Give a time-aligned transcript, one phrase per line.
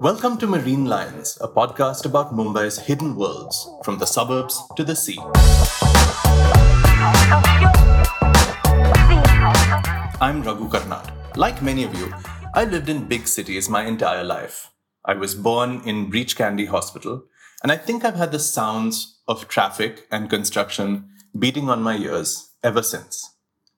[0.00, 4.96] Welcome to Marine Lines, a podcast about Mumbai's hidden worlds, from the suburbs to the
[4.96, 5.18] sea.
[10.18, 11.36] I'm Raghu Karnad.
[11.36, 12.10] Like many of you,
[12.54, 14.70] I lived in big cities my entire life.
[15.04, 17.24] I was born in Breach Candy Hospital,
[17.62, 22.54] and I think I've had the sounds of traffic and construction beating on my ears
[22.64, 23.34] ever since.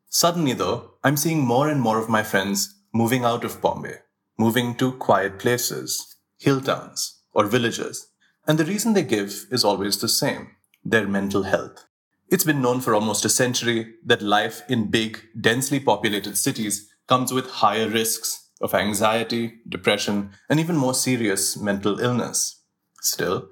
[0.09, 3.97] Suddenly, though, I'm seeing more and more of my friends moving out of Bombay,
[4.39, 6.12] moving to quiet places,
[6.43, 8.09] hill towns, or villages.
[8.47, 10.51] And the reason they give is always the same
[10.85, 11.87] their mental health.
[12.29, 17.33] It's been known for almost a century that life in big, densely populated cities comes
[17.33, 22.63] with higher risks of anxiety, depression, and even more serious mental illness.
[23.01, 23.49] Still,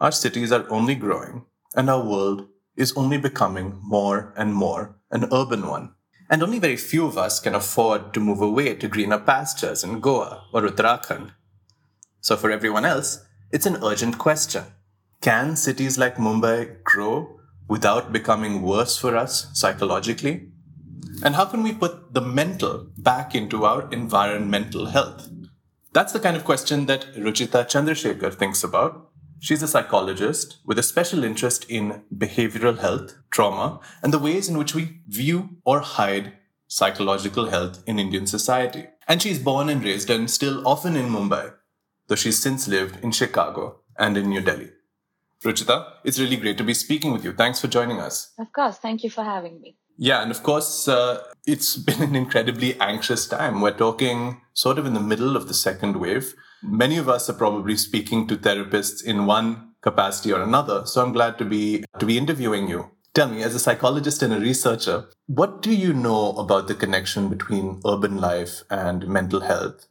[0.00, 5.28] our cities are only growing, and our world is only becoming more and more an
[5.32, 5.94] urban one.
[6.28, 10.00] And only very few of us can afford to move away to greener pastures in
[10.00, 11.30] Goa or Uttarakhand.
[12.24, 14.64] So, for everyone else, it's an urgent question
[15.20, 20.48] Can cities like Mumbai grow without becoming worse for us psychologically?
[21.22, 25.28] And how can we put the mental back into our environmental health?
[25.92, 30.82] That's the kind of question that Ruchita Chandrasekhar thinks about She's a psychologist with a
[30.82, 36.32] special interest in behavioral health, trauma, and the ways in which we view or hide
[36.68, 38.86] psychological health in Indian society.
[39.06, 41.52] And she's born and raised and still often in Mumbai,
[42.08, 44.70] though she's since lived in Chicago and in New Delhi.
[45.44, 47.32] Ruchita, it's really great to be speaking with you.
[47.32, 48.32] Thanks for joining us.
[48.38, 48.78] Of course.
[48.78, 49.76] Thank you for having me.
[49.96, 53.60] Yeah, and of course, uh, it's been an incredibly anxious time.
[53.60, 56.34] We're talking sort of in the middle of the second wave.
[56.62, 60.86] Many of us are probably speaking to therapists in one capacity or another.
[60.86, 62.90] So I'm glad to be to be interviewing you.
[63.12, 67.28] Tell me, as a psychologist and a researcher, what do you know about the connection
[67.28, 69.86] between urban life and mental health?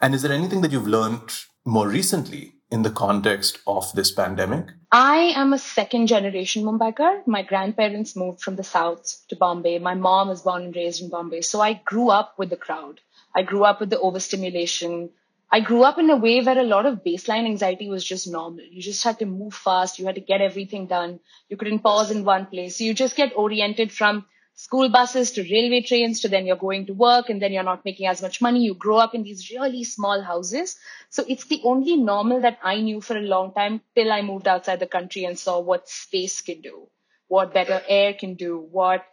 [0.00, 1.32] And is there anything that you've learned
[1.68, 4.68] more recently in the context of this pandemic?
[4.90, 7.26] I am a second generation Mumbaikar.
[7.26, 9.78] My grandparents moved from the south to Bombay.
[9.78, 11.42] My mom was born and raised in Bombay.
[11.42, 13.00] So I grew up with the crowd.
[13.34, 15.10] I grew up with the overstimulation.
[15.52, 18.64] I grew up in a way where a lot of baseline anxiety was just normal.
[18.64, 19.98] You just had to move fast.
[19.98, 21.20] You had to get everything done.
[21.50, 22.78] You couldn't pause in one place.
[22.78, 24.24] So you just get oriented from
[24.58, 27.84] school buses to railway trains to then you're going to work and then you're not
[27.84, 28.64] making as much money.
[28.64, 30.76] You grow up in these really small houses.
[31.10, 34.48] So it's the only normal that I knew for a long time till I moved
[34.48, 36.88] outside the country and saw what space can do,
[37.28, 39.04] what better air can do, what,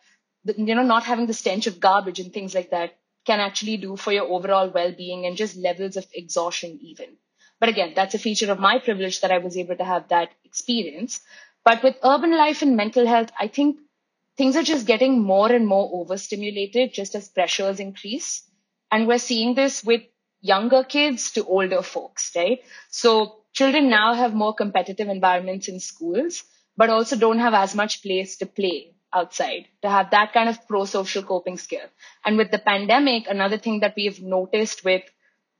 [0.46, 3.96] you know, not having the stench of garbage and things like that can actually do
[3.96, 7.18] for your overall well-being and just levels of exhaustion even.
[7.60, 10.32] But again, that's a feature of my privilege that I was able to have that
[10.44, 11.20] experience.
[11.64, 13.78] But with urban life and mental health, I think
[14.38, 18.44] things are just getting more and more overstimulated just as pressures increase.
[18.92, 20.02] And we're seeing this with
[20.42, 22.60] younger kids to older folks, right?
[22.90, 26.44] So children now have more competitive environments in schools,
[26.78, 30.68] but also don't have as much place to play outside to have that kind of
[30.68, 31.88] pro-social coping skill.
[32.26, 35.04] And with the pandemic, another thing that we've noticed with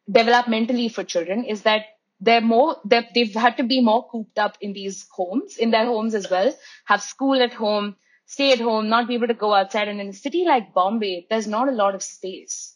[0.10, 1.86] developmentally for children is that
[2.20, 5.86] they're more they're, they've had to be more cooped up in these homes in their
[5.86, 6.56] homes as well
[6.86, 9.88] have school at home stay at home, not be able to go outside.
[9.88, 12.76] And in a city like Bombay, there's not a lot of space.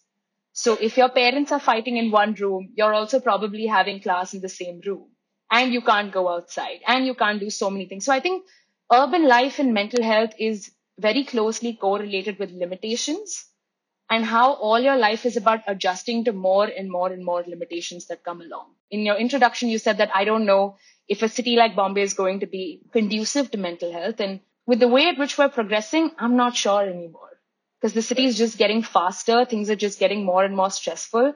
[0.53, 4.41] So if your parents are fighting in one room, you're also probably having class in
[4.41, 5.07] the same room
[5.51, 8.05] and you can't go outside and you can't do so many things.
[8.05, 8.45] So I think
[8.91, 13.45] urban life and mental health is very closely correlated with limitations
[14.09, 18.07] and how all your life is about adjusting to more and more and more limitations
[18.07, 18.73] that come along.
[18.91, 20.77] In your introduction, you said that I don't know
[21.07, 24.19] if a city like Bombay is going to be conducive to mental health.
[24.19, 24.39] And
[24.69, 27.31] with the way at which we're progressing, I'm not sure anymore
[27.81, 29.43] because the city is just getting faster.
[29.43, 31.33] Things are just getting more and more stressful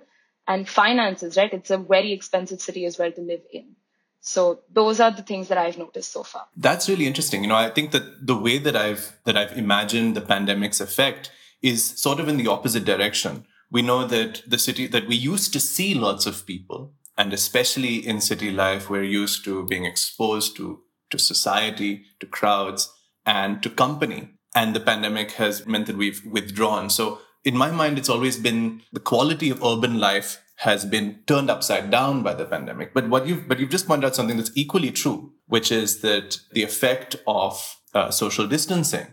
[0.48, 1.52] and finances, right?
[1.52, 3.76] It's a very expensive city as well to live in.
[4.22, 6.46] So those are the things that I've noticed so far.
[6.56, 7.42] That's really interesting.
[7.42, 11.32] You know, I think that the way that I've that I've imagined the pandemic's effect
[11.64, 13.48] is sort of in the opposite direction.
[13.72, 17.96] We know that the city that we used to see lots of people, and especially
[18.08, 22.92] in city life, we're used to being exposed to to society, to crowds,
[23.25, 24.30] and to company.
[24.56, 26.90] And the pandemic has meant that we've withdrawn.
[26.90, 31.50] So in my mind, it's always been the quality of urban life has been turned
[31.50, 32.94] upside down by the pandemic.
[32.94, 36.40] But what you've, but you've just pointed out something that's equally true, which is that
[36.52, 39.08] the effect of uh, social distancing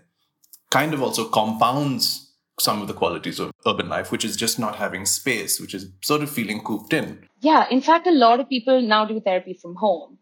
[0.70, 4.76] kind of also compounds some of the qualities of urban life, which is just not
[4.76, 7.26] having space, which is sort of feeling cooped in.
[7.40, 7.66] Yeah.
[7.70, 10.18] In fact, a lot of people now do therapy from home.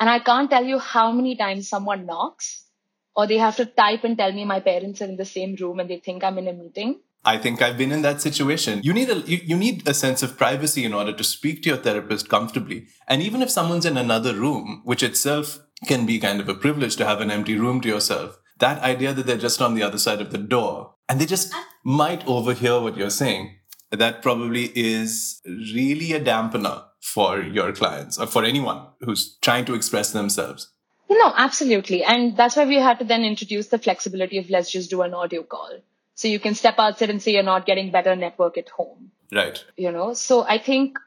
[0.00, 2.64] And I can't tell you how many times someone knocks
[3.14, 5.80] or they have to type and tell me my parents are in the same room
[5.80, 7.00] and they think I'm in a meeting.
[7.24, 8.80] I think I've been in that situation.
[8.82, 11.68] You need a you, you need a sense of privacy in order to speak to
[11.68, 12.88] your therapist comfortably.
[13.06, 16.96] And even if someone's in another room, which itself can be kind of a privilege
[16.96, 19.98] to have an empty room to yourself, that idea that they're just on the other
[19.98, 21.52] side of the door and they just
[21.84, 23.56] might overhear what you're saying,
[23.90, 29.74] that probably is really a dampener for your clients or for anyone who's trying to
[29.74, 30.72] express themselves.
[31.18, 32.02] No, absolutely.
[32.02, 35.14] And that's why we had to then introduce the flexibility of let's just do an
[35.14, 35.78] audio call
[36.14, 39.10] so you can step outside and say you're not getting better network at home.
[39.32, 39.62] Right.
[39.76, 40.98] You know, so I think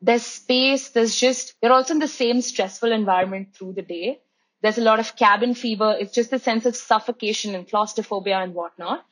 [0.00, 4.20] there's space, there's just, you're also in the same stressful environment through the day.
[4.62, 5.96] There's a lot of cabin fever.
[5.98, 9.04] It's just a sense of suffocation and claustrophobia and whatnot.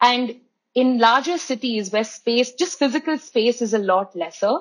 [0.00, 0.40] And
[0.74, 4.58] in larger cities where space, just physical space is a lot lesser,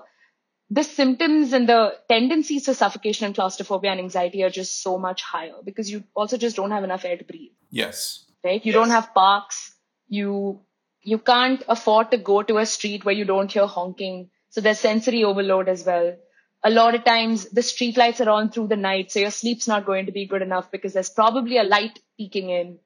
[0.73, 5.21] the symptoms and the tendencies to suffocation and claustrophobia and anxiety are just so much
[5.21, 7.51] higher because you also just don't have enough air to breathe.
[7.69, 8.25] Yes.
[8.43, 8.65] Right?
[8.65, 8.79] You yes.
[8.79, 9.73] don't have parks
[10.07, 10.59] you
[11.01, 14.29] you can't afford to go to a street where you don't hear honking.
[14.49, 16.15] So there's sensory overload as well.
[16.63, 19.67] A lot of times the street lights are on through the night, so your sleep's
[19.67, 22.79] not going to be good enough because there's probably a light peeking in.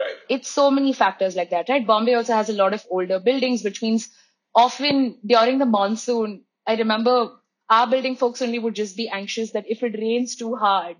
[0.00, 0.14] Right.
[0.28, 1.84] It's so many factors like that, right?
[1.84, 4.08] Bombay also has a lot of older buildings, which means
[4.54, 7.30] often during the monsoon, I remember
[7.70, 10.96] our building folks only would just be anxious that if it rains too hard,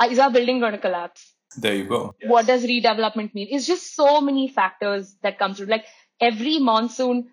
[0.00, 1.34] uh, is our building going to collapse?
[1.56, 2.14] There you go.
[2.20, 2.30] Yes.
[2.30, 3.48] What does redevelopment mean?
[3.50, 5.66] It's just so many factors that come through.
[5.66, 5.84] Like
[6.20, 7.30] every monsoon,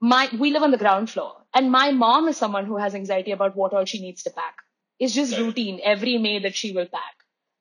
[0.00, 3.32] my we live on the ground floor, and my mom is someone who has anxiety
[3.32, 4.56] about what all she needs to pack.
[4.98, 5.42] It's just right.
[5.42, 7.16] routine every May that she will pack.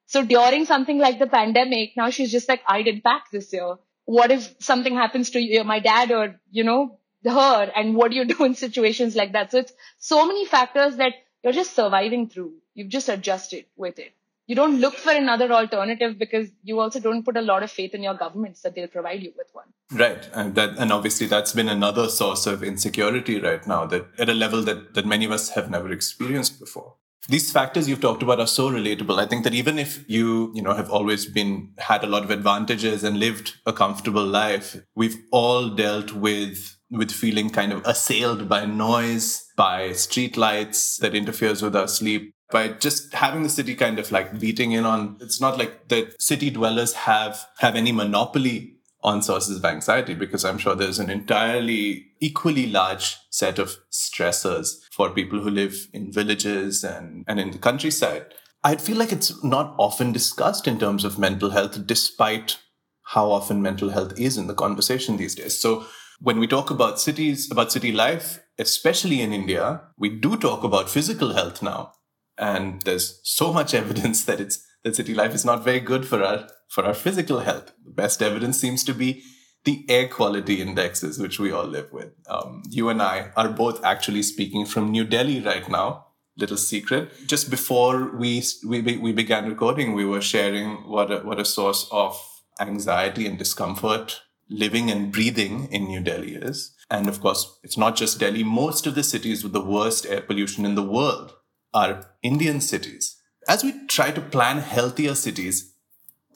[0.08, 3.76] So during something like the pandemic, now she's just like, I didn't pack this year.
[4.06, 7.00] What if something happens to you, my dad or, you know,
[7.32, 7.72] her?
[7.76, 9.52] And what do you do in situations like that?
[9.52, 11.14] So it's so many factors that
[11.44, 12.54] you're just surviving through.
[12.74, 14.14] You've just adjusted with it
[14.48, 17.96] you don't look for another alternative because you also don't put a lot of faith
[17.96, 19.66] in your governments that they'll provide you with one.
[19.92, 24.30] Right, and that and obviously that's been another source of insecurity right now that at
[24.30, 26.96] a level that that many of us have never experienced before.
[27.28, 29.18] These factors you've talked about are so relatable.
[29.18, 32.30] I think that even if you, you know, have always been had a lot of
[32.30, 38.48] advantages and lived a comfortable life, we've all dealt with with feeling kind of assailed
[38.50, 43.76] by noise, by street lights that interferes with our sleep, by just having the city
[43.76, 47.92] kind of like beating in on it's not like the city dwellers have have any
[47.92, 53.78] monopoly on sources of anxiety because i'm sure there's an entirely equally large set of
[53.92, 58.26] stressors for people who live in villages and and in the countryside.
[58.64, 62.58] I'd feel like it's not often discussed in terms of mental health despite
[63.04, 65.60] how often mental health is in the conversation these days.
[65.60, 65.86] So
[66.20, 70.90] when we talk about cities about city life especially in india we do talk about
[70.90, 71.92] physical health now
[72.38, 76.24] and there's so much evidence that it's that city life is not very good for
[76.24, 77.74] our for our physical health.
[77.84, 79.24] The best evidence seems to be
[79.64, 82.12] the air quality indexes, which we all live with.
[82.30, 86.06] Um, you and I are both actually speaking from New Delhi right now.
[86.38, 87.12] Little secret.
[87.28, 91.88] Just before we we we began recording, we were sharing what a, what a source
[91.92, 92.22] of
[92.60, 96.76] anxiety and discomfort living and breathing in New Delhi is.
[96.90, 98.44] And of course, it's not just Delhi.
[98.44, 101.34] Most of the cities with the worst air pollution in the world
[101.74, 103.18] are Indian cities.
[103.48, 105.74] As we try to plan healthier cities,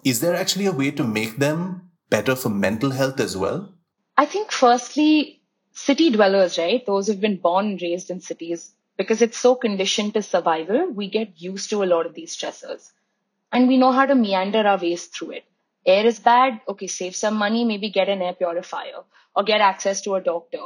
[0.03, 3.73] is there actually a way to make them better for mental health as well?
[4.17, 5.41] I think, firstly,
[5.71, 6.85] city dwellers, right?
[6.85, 11.09] Those who've been born and raised in cities, because it's so conditioned to survival, we
[11.09, 12.91] get used to a lot of these stressors.
[13.51, 15.43] And we know how to meander our ways through it.
[15.85, 16.61] Air is bad.
[16.67, 19.03] Okay, save some money, maybe get an air purifier
[19.35, 20.59] or get access to a doctor.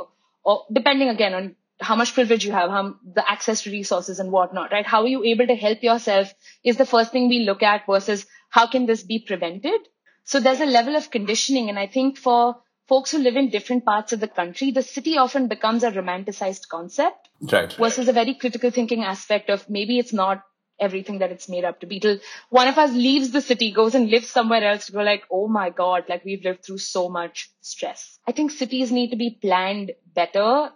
[0.43, 4.31] Or depending again on how much privilege you have, how the access to resources and
[4.31, 4.85] whatnot, right?
[4.85, 8.25] How are you able to help yourself is the first thing we look at versus
[8.49, 9.81] how can this be prevented?
[10.23, 11.69] So there's a level of conditioning.
[11.69, 15.17] And I think for folks who live in different parts of the country, the city
[15.17, 17.73] often becomes a romanticized concept right.
[17.73, 20.43] versus a very critical thinking aspect of maybe it's not
[20.83, 23.95] everything that it's made up to be till one of us leaves the city, goes
[23.95, 27.49] and lives somewhere else go like, oh my God, like we've lived through so much
[27.61, 28.19] stress.
[28.27, 30.71] I think cities need to be planned better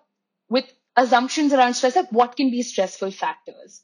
[0.50, 3.82] with assumptions around stress, like what can be stressful factors,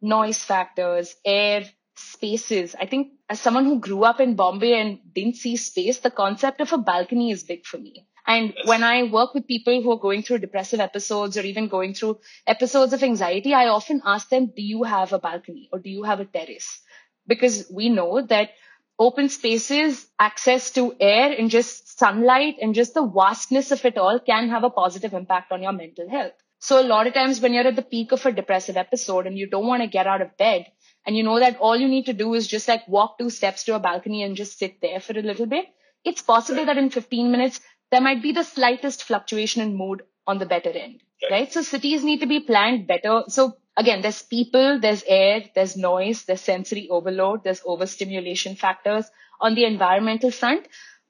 [0.00, 1.64] noise factors, air,
[1.96, 2.74] spaces.
[2.78, 6.60] I think as someone who grew up in Bombay and didn't see space, the concept
[6.60, 8.06] of a balcony is big for me.
[8.26, 11.94] And when I work with people who are going through depressive episodes or even going
[11.94, 15.90] through episodes of anxiety, I often ask them, do you have a balcony or do
[15.90, 16.80] you have a terrace?
[17.26, 18.50] Because we know that
[18.98, 24.18] open spaces, access to air and just sunlight and just the vastness of it all
[24.20, 26.32] can have a positive impact on your mental health.
[26.60, 29.36] So a lot of times when you're at the peak of a depressive episode and
[29.36, 30.66] you don't want to get out of bed
[31.06, 33.64] and you know that all you need to do is just like walk two steps
[33.64, 35.66] to a balcony and just sit there for a little bit,
[36.04, 37.60] it's possible that in 15 minutes,
[37.94, 41.30] there might be the slightest fluctuation in mood on the better end, right?
[41.30, 41.52] right?
[41.52, 43.22] So cities need to be planned better.
[43.28, 49.08] So again, there's people, there's air, there's noise, there's sensory overload, there's overstimulation factors
[49.40, 50.66] on the environmental front.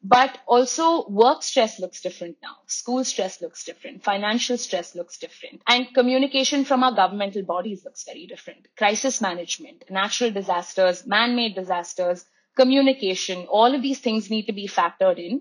[0.07, 2.57] But also work stress looks different now.
[2.67, 4.05] School stress looks different.
[4.05, 5.62] Financial stress looks different.
[5.67, 8.69] And communication from our governmental bodies looks very different.
[8.76, 15.19] Crisis management, natural disasters, man-made disasters, communication, all of these things need to be factored
[15.19, 15.41] in.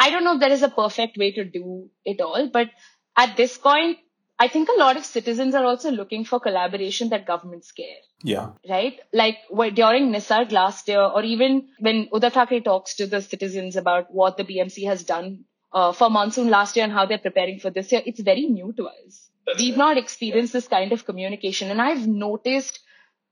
[0.00, 2.70] I don't know if there is a perfect way to do it all, but
[3.16, 3.98] at this point,
[4.38, 8.00] I think a lot of citizens are also looking for collaboration that governments care.
[8.22, 8.52] Yeah.
[8.68, 8.98] Right?
[9.12, 9.36] Like
[9.74, 14.38] during Nisarg last year, or even when Uddhav Thackeray talks to the citizens about what
[14.38, 17.92] the BMC has done uh, for monsoon last year and how they're preparing for this
[17.92, 19.28] year, it's very new to us.
[19.58, 21.70] We've not experienced this kind of communication.
[21.70, 22.80] And I've noticed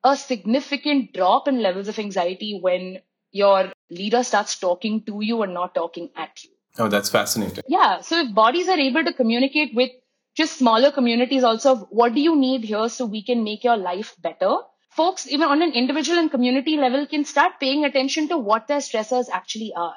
[0.04, 2.98] a significant drop in levels of anxiety when
[3.30, 6.50] your leader starts talking to you and not talking at you.
[6.78, 7.64] Oh, that's fascinating.
[7.68, 8.00] Yeah.
[8.00, 9.90] So if bodies are able to communicate with
[10.38, 14.14] just smaller communities also what do you need here so we can make your life
[14.26, 14.50] better
[14.98, 18.84] folks even on an individual and community level can start paying attention to what their
[18.88, 19.96] stressors actually are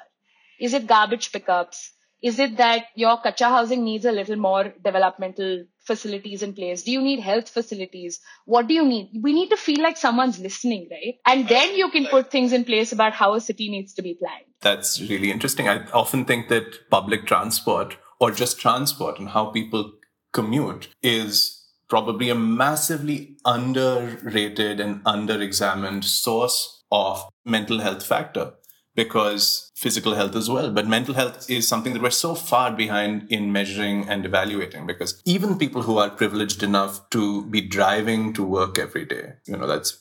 [0.68, 5.64] is it garbage pickups is it that your kacha housing needs a little more developmental
[5.80, 6.82] facilities in place?
[6.82, 8.20] Do you need health facilities?
[8.44, 9.10] What do you need?
[9.20, 11.14] We need to feel like someone's listening, right?
[11.26, 14.14] And then you can put things in place about how a city needs to be
[14.14, 14.44] planned.
[14.60, 15.68] That's really interesting.
[15.68, 19.92] I often think that public transport or just transport and how people
[20.32, 28.52] commute is probably a massively underrated and underexamined source of mental health factor
[28.94, 30.70] because physical health as well.
[30.70, 35.20] But mental health is something that we're so far behind in measuring and evaluating because
[35.24, 39.66] even people who are privileged enough to be driving to work every day, you know,
[39.66, 39.98] that's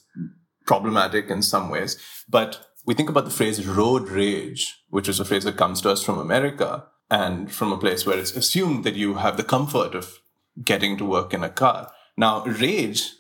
[0.68, 1.98] problematic in some ways.
[2.30, 5.90] But we think about the phrase road rage, which is a phrase that comes to
[5.90, 9.96] us from America and from a place where it's assumed that you have the comfort
[9.96, 10.20] of
[10.64, 11.92] getting to work in a car.
[12.18, 13.12] Now, rage,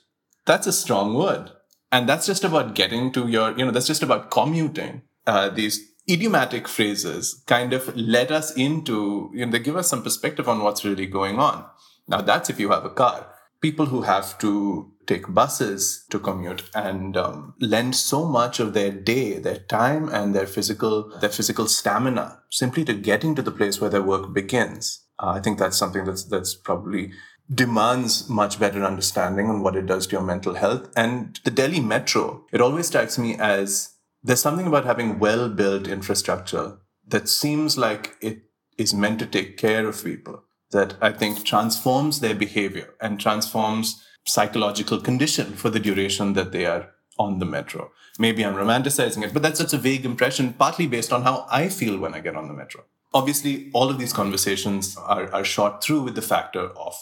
[0.45, 1.51] that's a strong word.
[1.91, 5.01] And that's just about getting to your, you know, that's just about commuting.
[5.25, 10.03] Uh, these idiomatic phrases kind of let us into, you know, they give us some
[10.03, 11.65] perspective on what's really going on.
[12.07, 13.27] Now, that's if you have a car.
[13.61, 18.91] People who have to take buses to commute and um, lend so much of their
[18.91, 23.79] day, their time, and their physical, their physical stamina simply to getting to the place
[23.79, 25.05] where their work begins.
[25.19, 27.11] Uh, I think that's something that's that's probably
[27.53, 30.89] demands much better understanding on what it does to your mental health.
[30.95, 35.87] And the Delhi Metro, it always strikes me as there's something about having well built
[35.87, 38.43] infrastructure that seems like it
[38.77, 44.03] is meant to take care of people that I think transforms their behavior and transforms
[44.25, 47.91] psychological condition for the duration that they are on the metro.
[48.19, 51.69] Maybe I'm romanticizing it, but that's such a vague impression, partly based on how I
[51.69, 52.83] feel when I get on the metro.
[53.13, 56.95] Obviously, all of these conversations are, are shot through with the factor of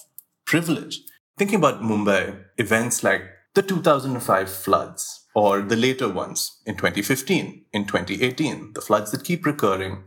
[0.45, 1.01] privilege.
[1.38, 3.23] Thinking about Mumbai, events like
[3.53, 9.46] the 2005 floods or the later ones in 2015, in 2018, the floods that keep
[9.46, 10.03] recurring,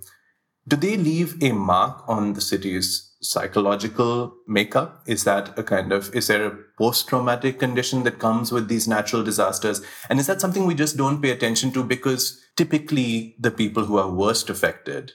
[0.68, 5.02] do they leave a mark on the city's psychological makeup?
[5.06, 8.86] Is that a kind of, is there a post traumatic condition that comes with these
[8.86, 9.80] natural disasters?
[10.10, 13.96] And is that something we just don't pay attention to because typically the people who
[13.96, 15.12] are worst affected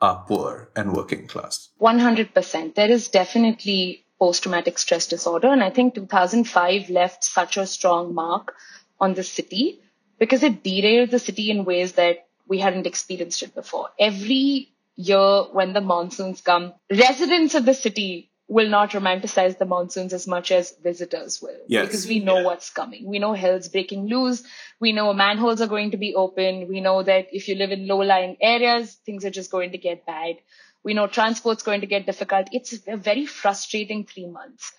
[0.00, 1.68] are poor and working class?
[1.82, 2.76] 100%.
[2.76, 5.48] There is definitely post traumatic stress disorder.
[5.48, 8.54] And I think 2005 left such a strong mark
[9.00, 9.80] on the city
[10.18, 13.88] because it derailed the city in ways that we hadn't experienced it before.
[13.98, 20.12] Every year when the monsoons come, residents of the city will not romanticize the monsoons
[20.12, 21.56] as much as visitors will.
[21.68, 21.86] Yes.
[21.86, 22.44] Because we know yeah.
[22.44, 23.06] what's coming.
[23.06, 24.42] We know hell's breaking loose.
[24.80, 26.66] We know manholes are going to be open.
[26.66, 29.78] We know that if you live in low lying areas, things are just going to
[29.78, 30.36] get bad.
[30.82, 32.48] We know transport's going to get difficult.
[32.50, 34.72] It's a very frustrating three months.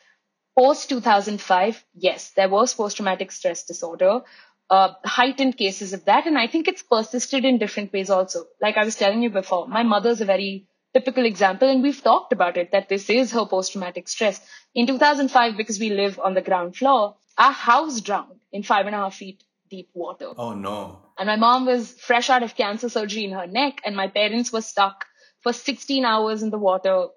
[0.57, 4.21] Post 2005, yes, there was post traumatic stress disorder,
[4.69, 6.27] uh, heightened cases of that.
[6.27, 8.45] And I think it's persisted in different ways also.
[8.61, 12.33] Like I was telling you before, my mother's a very typical example and we've talked
[12.33, 14.41] about it that this is her post traumatic stress.
[14.75, 18.95] In 2005, because we live on the ground floor, our house drowned in five and
[18.95, 20.31] a half feet deep water.
[20.37, 20.99] Oh no.
[21.17, 24.51] And my mom was fresh out of cancer surgery in her neck and my parents
[24.51, 25.05] were stuck
[25.41, 27.07] for 16 hours in the water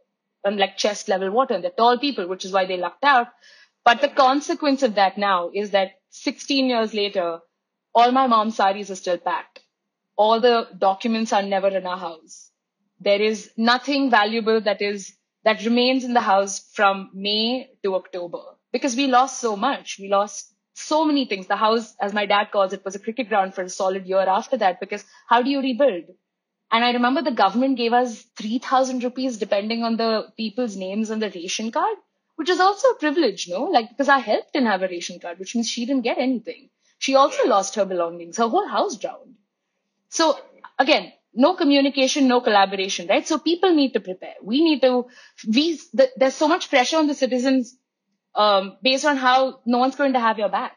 [0.44, 1.54] on like chest level water.
[1.54, 3.28] And they're tall people, which is why they lucked out.
[3.84, 7.40] But the consequence of that now is that 16 years later,
[7.94, 9.60] all my mom's saris are still packed.
[10.16, 12.50] All the documents are never in our house.
[13.00, 15.12] There is nothing valuable that is,
[15.44, 18.38] that remains in the house from May to October
[18.72, 19.98] because we lost so much.
[19.98, 21.46] We lost so many things.
[21.46, 24.20] The house, as my dad calls it, was a cricket ground for a solid year
[24.20, 26.04] after that because how do you rebuild?
[26.72, 31.20] And I remember the government gave us 3,000 rupees depending on the people's names on
[31.20, 31.96] the ration card,
[32.36, 33.64] which is also a privilege, no?
[33.64, 36.70] Like, because our help didn't have a ration card, which means she didn't get anything.
[36.98, 38.38] She also lost her belongings.
[38.38, 39.34] Her whole house drowned.
[40.08, 40.38] So
[40.78, 43.26] again, no communication, no collaboration, right?
[43.26, 44.34] So people need to prepare.
[44.42, 45.06] We need to,
[45.46, 47.76] we, the, there's so much pressure on the citizens
[48.34, 50.76] um, based on how no one's going to have your back.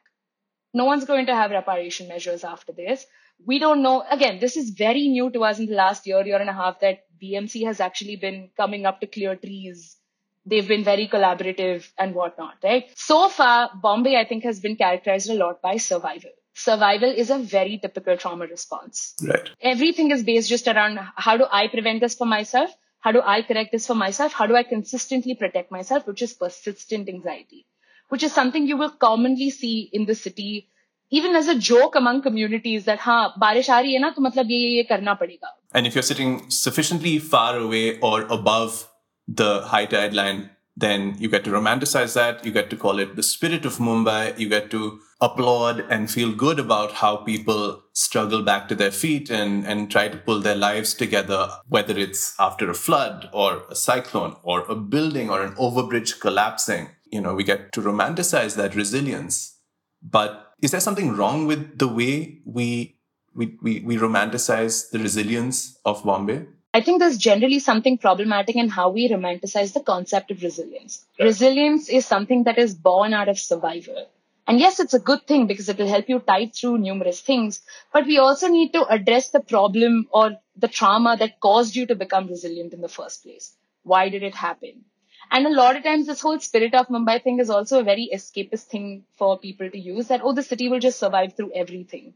[0.74, 3.06] No one's going to have reparation measures after this.
[3.46, 4.04] We don't know.
[4.10, 6.80] Again, this is very new to us in the last year, year and a half
[6.82, 9.98] that BMC has actually been coming up to clear trees.
[10.46, 12.86] They've been very collaborative and whatnot, right?
[12.96, 17.38] So far, Bombay, I think, has been characterized a lot by survival survival is a
[17.38, 19.14] very typical trauma response.
[19.22, 19.50] Right.
[19.62, 22.72] Everything is based just around how do I prevent this for myself?
[23.00, 24.34] How do I correct this for myself?
[24.34, 26.08] How do I consistently protect myself?
[26.08, 27.66] Which is persistent anxiety,
[28.10, 30.70] which is something you will commonly see in the city,
[31.10, 34.58] even as a joke among communities that, ha, barish aa hai na, to matlab ye,
[34.78, 35.50] ye karna padega.
[35.74, 38.88] And if you're sitting sufficiently far away or above
[39.28, 40.50] the high tide line,
[40.80, 42.46] then you get to romanticize that.
[42.46, 44.38] You get to call it the spirit of Mumbai.
[44.38, 49.32] You get to applaud and feel good about how people struggle back to their feet
[49.32, 53.76] and, and try to pull their lives together, whether it's after a flood or a
[53.76, 56.90] cyclone or a building or an overbridge collapsing.
[57.12, 59.58] You know, we get to romanticize that resilience.
[60.02, 62.98] But is there something wrong with the way we,
[63.34, 66.46] we, we, we romanticize the resilience of Bombay?
[66.74, 71.06] I think there's generally something problematic in how we romanticize the concept of resilience.
[71.20, 74.08] Resilience is something that is born out of survival.
[74.48, 77.62] And yes, it's a good thing because it will help you tide through numerous things.
[77.92, 81.96] But we also need to address the problem or the trauma that caused you to
[81.96, 83.56] become resilient in the first place.
[83.84, 84.86] Why did it happen?
[85.32, 88.10] And a lot of times this whole spirit of Mumbai thing is also a very
[88.14, 92.14] escapist thing for people to use that, oh, the city will just survive through everything.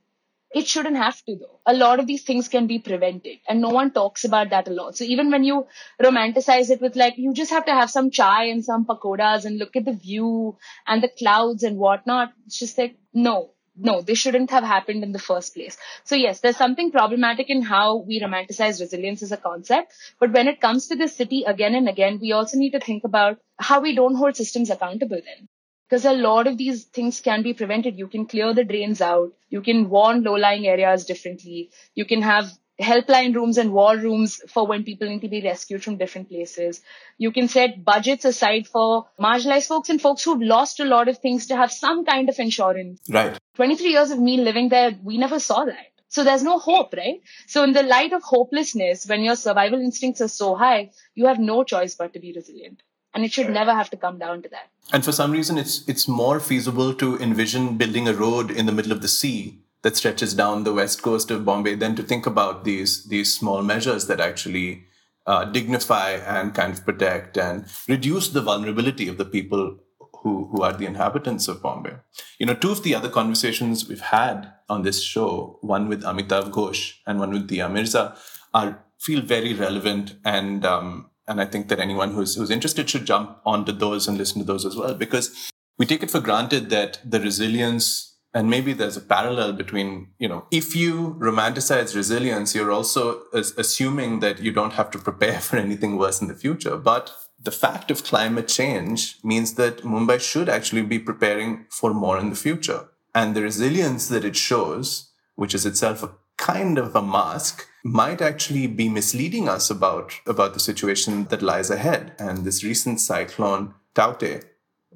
[0.54, 1.60] It shouldn't have to though.
[1.66, 4.72] A lot of these things can be prevented and no one talks about that a
[4.72, 4.98] lot.
[4.98, 5.68] So even when you
[6.02, 9.58] romanticize it with like, you just have to have some chai and some pakodas and
[9.58, 12.34] look at the view and the clouds and whatnot.
[12.46, 13.52] It's just like, no,
[13.84, 15.78] no, this shouldn't have happened in the first place.
[16.04, 19.94] So yes, there's something problematic in how we romanticize resilience as a concept.
[20.20, 23.04] But when it comes to the city again and again, we also need to think
[23.04, 25.48] about how we don't hold systems accountable then
[25.90, 27.98] because a lot of these things can be prevented.
[27.98, 29.34] You can clear the drains out.
[29.50, 31.70] You can warn low-lying areas differently.
[31.96, 32.50] You can have
[32.82, 36.82] helpline rooms and war rooms for when people need to be rescued from different places.
[37.18, 41.20] You can set budgets aside for marginalized folks and folks who've lost a lot of
[41.20, 43.02] things to have some kind of insurance.
[43.10, 43.38] Right.
[43.56, 45.88] 23 years of me living there, we never saw that.
[46.08, 47.22] So there's no hope, right?
[47.48, 51.40] So in the light of hopelessness, when your survival instincts are so high, you have
[51.40, 52.82] no choice but to be resilient
[53.14, 55.88] and it should never have to come down to that and for some reason it's
[55.88, 59.98] it's more feasible to envision building a road in the middle of the sea that
[59.98, 64.08] stretches down the west coast of bombay than to think about these these small measures
[64.08, 64.84] that actually
[65.28, 69.78] uh, dignify and kind of protect and reduce the vulnerability of the people
[70.22, 71.96] who, who are the inhabitants of Bombay.
[72.40, 76.52] You know, two of the other conversations we've had on this show, one with Amitav
[76.52, 78.16] Ghosh and one with Dia Mirza,
[78.54, 83.06] are feel very relevant and um, and I think that anyone who's, who's interested should
[83.06, 86.70] jump onto those and listen to those as well, because we take it for granted
[86.72, 92.56] that the resilience, and maybe there's a parallel between, you know, if you romanticize resilience,
[92.56, 96.78] you're also assuming that you don't have to prepare for anything worse in the future.
[96.78, 97.12] But
[97.44, 102.30] the fact of climate change means that Mumbai should actually be preparing for more in
[102.30, 102.88] the future.
[103.14, 108.22] And the resilience that it shows, which is itself a kind of a mask, might
[108.22, 112.14] actually be misleading us about, about the situation that lies ahead.
[112.18, 114.44] And this recent cyclone, Taukte,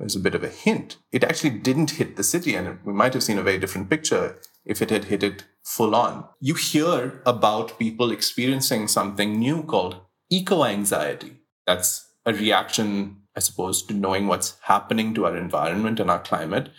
[0.03, 0.97] was a bit of a hint.
[1.11, 4.39] It actually didn't hit the city, and we might have seen a very different picture
[4.65, 6.25] if it had hit it full on.
[6.39, 11.37] You hear about people experiencing something new called eco anxiety.
[11.65, 16.69] That's a reaction, I suppose, to knowing what's happening to our environment and our climate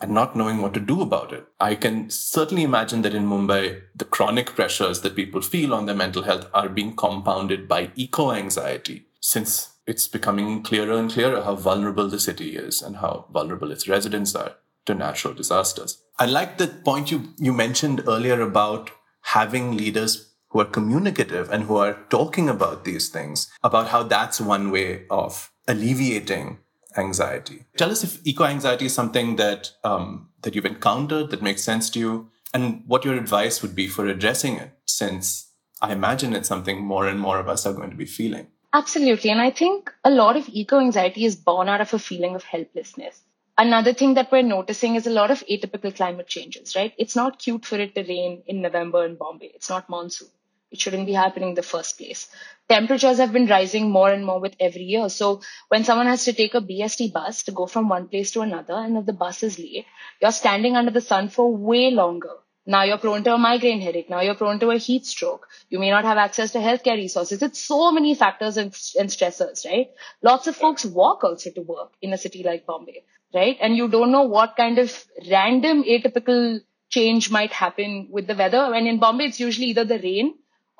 [0.00, 1.46] and not knowing what to do about it.
[1.60, 5.94] I can certainly imagine that in Mumbai, the chronic pressures that people feel on their
[5.94, 11.54] mental health are being compounded by eco anxiety, since it's becoming clearer and clearer how
[11.54, 16.02] vulnerable the city is and how vulnerable its residents are to natural disasters.
[16.18, 18.90] I like the point you, you mentioned earlier about
[19.22, 24.40] having leaders who are communicative and who are talking about these things, about how that's
[24.40, 26.58] one way of alleviating
[26.96, 27.64] anxiety.
[27.76, 31.90] Tell us if eco anxiety is something that um, that you've encountered that makes sense
[31.90, 35.50] to you, and what your advice would be for addressing it, since
[35.82, 38.46] I imagine it's something more and more of us are going to be feeling.
[38.74, 42.34] Absolutely, and I think a lot of eco anxiety is born out of a feeling
[42.34, 43.22] of helplessness.
[43.56, 46.92] Another thing that we're noticing is a lot of atypical climate changes, right?
[46.98, 49.46] It's not cute for it to rain in November in Bombay.
[49.54, 50.28] It's not monsoon
[50.70, 52.28] It shouldn't be happening in the first place.
[52.68, 55.08] Temperatures have been rising more and more with every year.
[55.08, 58.42] So when someone has to take a BST bus to go from one place to
[58.42, 59.86] another, and if the bus is late,
[60.20, 62.36] you're standing under the sun for way longer.
[62.66, 64.08] Now you're prone to a migraine headache.
[64.08, 65.48] Now you're prone to a heat stroke.
[65.68, 67.42] You may not have access to healthcare resources.
[67.42, 69.88] It's so many factors and, and stressors, right?
[70.22, 73.58] Lots of folks walk also to work in a city like Bombay, right?
[73.60, 78.72] And you don't know what kind of random atypical change might happen with the weather.
[78.74, 80.34] And in Bombay, it's usually either the rain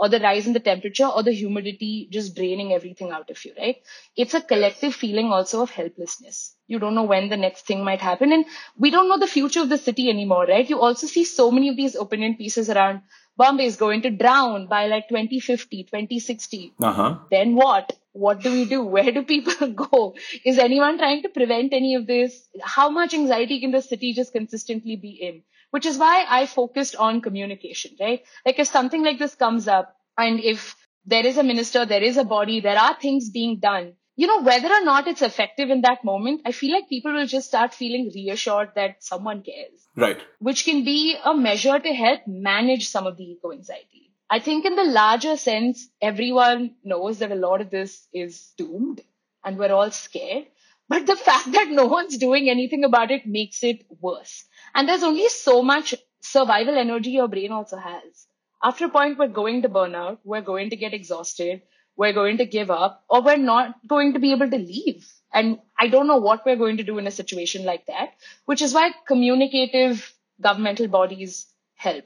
[0.04, 3.52] or the rise in the temperature or the humidity just draining everything out of you,
[3.58, 3.76] right?
[4.14, 6.54] It's a collective feeling also of helplessness.
[6.66, 8.30] You don't know when the next thing might happen.
[8.30, 8.44] And
[8.76, 10.68] we don't know the future of the city anymore, right?
[10.68, 13.00] You also see so many of these opinion pieces around
[13.38, 16.74] Bombay is going to drown by like 2050, 2060.
[16.80, 17.18] Uh-huh.
[17.30, 17.96] Then what?
[18.12, 18.84] What do we do?
[18.96, 20.14] Where do people go?
[20.44, 22.46] Is anyone trying to prevent any of this?
[22.62, 25.42] How much anxiety can the city just consistently be in?
[25.74, 28.22] Which is why I focused on communication, right?
[28.46, 32.16] Like if something like this comes up and if there is a minister, there is
[32.16, 35.80] a body, there are things being done, you know, whether or not it's effective in
[35.80, 39.88] that moment, I feel like people will just start feeling reassured that someone cares.
[39.96, 40.20] Right.
[40.38, 44.12] Which can be a measure to help manage some of the eco anxiety.
[44.30, 49.00] I think in the larger sense, everyone knows that a lot of this is doomed
[49.44, 50.46] and we're all scared.
[50.88, 54.44] But the fact that no one's doing anything about it makes it worse.
[54.74, 58.26] And there's only so much survival energy your brain also has.
[58.62, 61.62] After a point, we're going to burn out, we're going to get exhausted,
[61.96, 65.06] we're going to give up, or we're not going to be able to leave.
[65.32, 68.14] And I don't know what we're going to do in a situation like that,
[68.46, 72.04] which is why communicative governmental bodies help.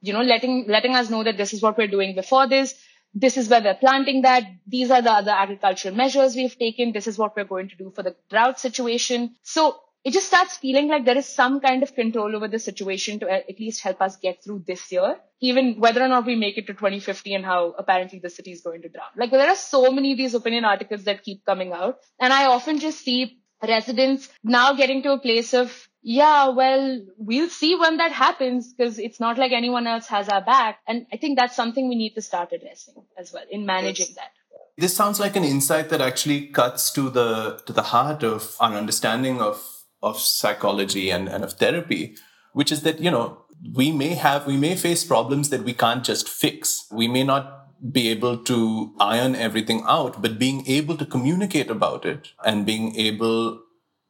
[0.00, 2.74] You know, letting, letting us know that this is what we're doing before this.
[3.14, 4.44] This is where we're planting that.
[4.66, 6.92] These are the other agricultural measures we've taken.
[6.92, 9.34] This is what we're going to do for the drought situation.
[9.42, 13.20] So it just starts feeling like there is some kind of control over the situation
[13.20, 16.56] to at least help us get through this year, even whether or not we make
[16.56, 19.10] it to 2050 and how apparently the city is going to drown.
[19.16, 21.98] Like there are so many of these opinion articles that keep coming out.
[22.18, 27.48] And I often just see residents now getting to a place of, yeah, well, we'll
[27.48, 30.78] see when that happens because it's not like anyone else has our back.
[30.86, 34.30] And I think that's something we need to start addressing as well in managing that.
[34.78, 38.74] This sounds like an insight that actually cuts to the to the heart of our
[38.74, 39.62] understanding of
[40.02, 42.16] of psychology and, and of therapy,
[42.52, 46.04] which is that, you know, we may have, we may face problems that we can't
[46.04, 46.86] just fix.
[46.90, 52.04] We may not be able to iron everything out, but being able to communicate about
[52.04, 53.60] it and being able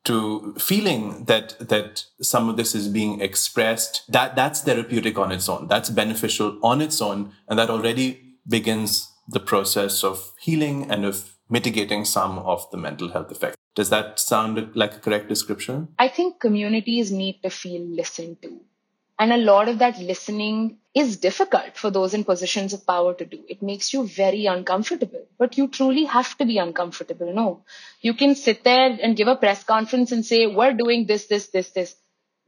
[0.05, 5.49] to feeling that that some of this is being expressed that that's therapeutic on its
[5.49, 11.05] own that's beneficial on its own and that already begins the process of healing and
[11.05, 15.89] of mitigating some of the mental health effects does that sound like a correct description?
[15.99, 18.61] I think communities need to feel listened to.
[19.21, 23.27] And a lot of that listening is difficult for those in positions of power to
[23.27, 23.45] do.
[23.51, 27.31] It makes you very uncomfortable, but you truly have to be uncomfortable.
[27.35, 27.63] No,
[28.01, 31.49] you can sit there and give a press conference and say, we're doing this, this,
[31.49, 31.95] this, this.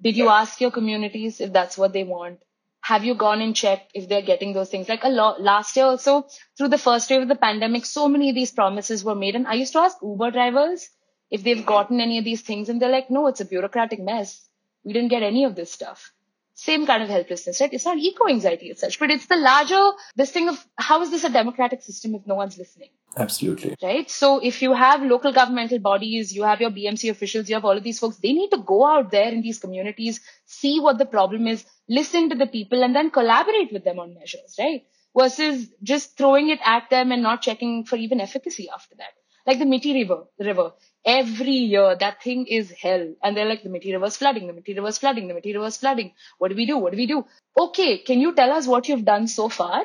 [0.01, 2.41] Did you ask your communities if that's what they want?
[2.81, 4.89] Have you gone and checked if they're getting those things?
[4.89, 8.31] Like a lot last year also through the first wave of the pandemic, so many
[8.31, 9.37] of these promises were made.
[9.37, 10.89] And I used to ask Uber drivers,
[11.31, 14.41] if they've gotten any of these things and they're like, no, it's a bureaucratic mess.
[14.85, 16.13] We didn't get any of this stuff.
[16.55, 17.73] Same kind of helplessness, right?
[17.73, 19.83] It's not eco anxiety as such, but it's the larger,
[20.17, 22.91] this thing of how is this a democratic system if no one's listening?
[23.17, 23.75] Absolutely.
[23.83, 24.11] Right.
[24.11, 27.77] So if you have local governmental bodies, you have your BMC officials, you have all
[27.77, 31.07] of these folks, they need to go out there in these communities, see what the
[31.07, 34.85] problem is, listen to the people and then collaborate with them on measures, right?
[35.17, 39.13] Versus just throwing it at them and not checking for even efficacy after that.
[39.47, 40.73] Like the Mithi River, the river
[41.05, 43.15] every year that thing is hell.
[43.23, 46.13] And they're like, the Mithi River's flooding, the Mithi River's flooding, the Mithi River's flooding.
[46.39, 46.79] What do we do?
[46.79, 47.25] What do we do?
[47.59, 49.83] Okay, can you tell us what you've done so far?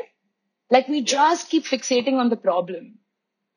[0.70, 3.00] Like we just keep fixating on the problem.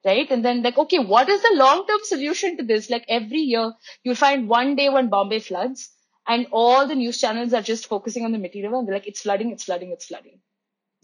[0.04, 0.30] Right?
[0.30, 2.88] And then like, okay, what is the long-term solution to this?
[2.88, 5.90] Like every year you'll find one day when Bombay floods
[6.26, 9.06] and all the news channels are just focusing on the Mithi River and they're like,
[9.06, 10.40] it's flooding, it's flooding, it's flooding.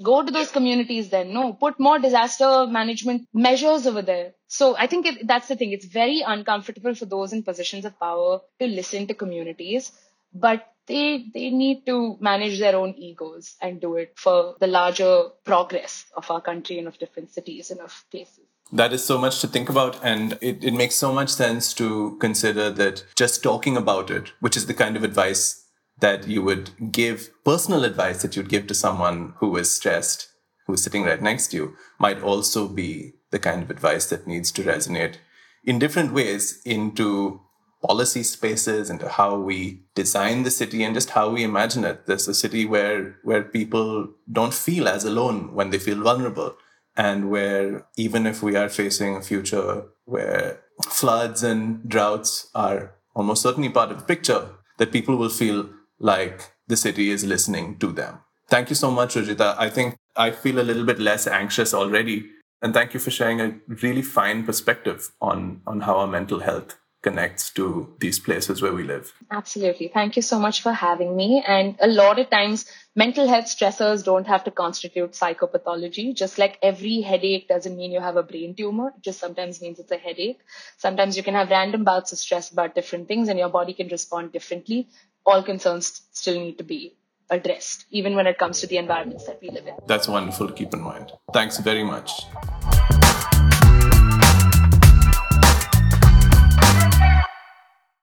[0.02, 1.32] Go to those communities then.
[1.32, 4.32] No, put more disaster management measures over there.
[4.46, 5.72] So I think it, that's the thing.
[5.72, 9.92] It's very uncomfortable for those in positions of power to listen to communities,
[10.34, 15.24] but they, they need to manage their own egos and do it for the larger
[15.44, 18.44] progress of our country and of different cities and of places.
[18.72, 22.16] That is so much to think about, and it, it makes so much sense to
[22.20, 25.65] consider that just talking about it, which is the kind of advice
[26.00, 30.28] that you would give personal advice that you'd give to someone who is stressed,
[30.66, 34.52] who's sitting right next to you, might also be the kind of advice that needs
[34.52, 35.16] to resonate
[35.64, 37.40] in different ways into
[37.82, 42.06] policy spaces, into how we design the city, and just how we imagine it.
[42.06, 46.56] There's a city where where people don't feel as alone when they feel vulnerable,
[46.96, 53.42] and where even if we are facing a future where floods and droughts are almost
[53.42, 57.92] certainly part of the picture, that people will feel like the city is listening to
[57.92, 58.20] them.
[58.48, 59.56] Thank you so much, Ruchita.
[59.58, 62.30] I think I feel a little bit less anxious already.
[62.62, 66.78] And thank you for sharing a really fine perspective on, on how our mental health
[67.06, 69.12] connects to these places where we live.
[69.30, 69.86] Absolutely.
[69.86, 71.44] Thank you so much for having me.
[71.46, 76.12] And a lot of times, mental health stressors don't have to constitute psychopathology.
[76.16, 79.78] Just like every headache doesn't mean you have a brain tumor, it just sometimes means
[79.78, 80.40] it's a headache.
[80.78, 83.86] Sometimes you can have random bouts of stress about different things and your body can
[83.86, 84.88] respond differently.
[85.26, 86.94] All concerns still need to be
[87.30, 89.74] addressed, even when it comes to the environments that we live in.
[89.86, 91.10] That's wonderful to keep in mind.
[91.32, 92.12] Thanks very much.